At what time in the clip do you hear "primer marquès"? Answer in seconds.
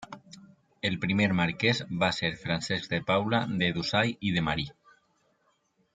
1.03-1.83